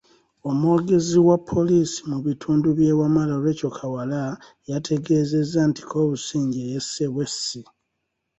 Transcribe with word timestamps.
Omwogezi 0.49 1.17
wa 1.27 1.37
poliisi 1.49 1.99
mu 2.11 2.17
bitundu 2.25 2.67
by’e 2.77 2.93
Wamala 2.99 3.35
Recheal 3.45 3.71
Kawala, 3.77 4.23
yategeezezza 4.69 5.59
nti 5.69 5.81
Kobusingye 5.91 6.61
yesse 6.73 7.03
bwessi. 7.13 7.61